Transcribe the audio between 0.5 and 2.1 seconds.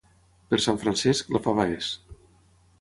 Per Sant Francesc, la fava és.